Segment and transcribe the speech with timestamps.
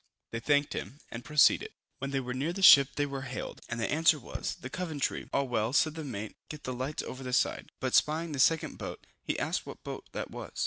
[0.31, 1.73] They thanked him, and proceeded.
[1.99, 5.29] When they were near the ship they were hailed, and the answer was, the Coventry.
[5.31, 8.79] "All well," said the mate, "get the lights over the side;" but spying the second
[8.79, 10.53] boat, he asked what boat that was?